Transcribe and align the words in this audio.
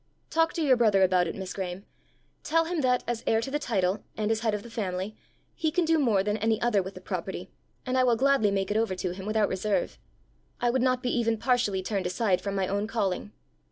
Talk 0.31 0.51
to 0.53 0.63
your 0.63 0.77
brother 0.77 1.03
about 1.03 1.27
it, 1.27 1.35
Miss 1.35 1.53
Graeme. 1.53 1.85
Tell 2.43 2.65
him 2.65 2.81
that, 2.81 3.03
as 3.07 3.23
heir 3.27 3.39
to 3.39 3.51
the 3.51 3.59
title, 3.59 4.03
and 4.17 4.31
as 4.31 4.39
head 4.39 4.55
of 4.55 4.63
the 4.63 4.69
family, 4.71 5.15
he 5.53 5.69
can 5.69 5.85
do 5.85 5.99
more 5.99 6.23
than 6.23 6.37
any 6.37 6.59
other 6.59 6.81
with 6.81 6.95
the 6.95 7.01
property, 7.01 7.51
and 7.85 7.95
I 7.95 8.03
will 8.03 8.15
gladly 8.15 8.49
make 8.49 8.71
it 8.71 8.77
over 8.77 8.95
to 8.95 9.11
him 9.13 9.27
without 9.27 9.47
reserve. 9.47 9.99
I 10.59 10.71
would 10.71 10.81
not 10.81 11.03
be 11.03 11.15
even 11.15 11.37
partially 11.37 11.83
turned 11.83 12.07
aside 12.07 12.41
from 12.41 12.55
my 12.55 12.67
own 12.67 12.87
calling." 12.87 13.31